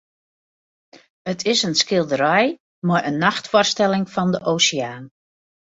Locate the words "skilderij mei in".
1.81-3.17